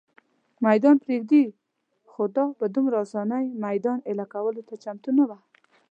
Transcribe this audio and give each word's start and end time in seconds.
مېدان 0.65 0.95
پرېږدي، 1.03 1.43
خو 2.11 2.21
دا 2.35 2.45
په 2.59 2.65
دومره 2.73 2.95
آسانۍ 3.03 3.45
مېدان 3.65 3.97
اېله 4.09 4.25
کولو 4.33 4.61
ته 4.67 4.73
چمتو 4.83 5.09
نه 5.17 5.25
وه. 5.29 5.37